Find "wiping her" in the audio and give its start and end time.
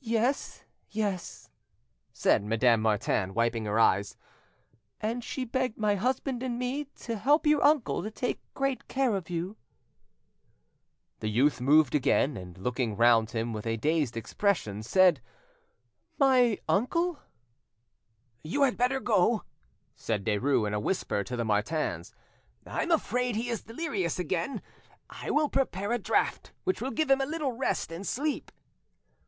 3.34-3.78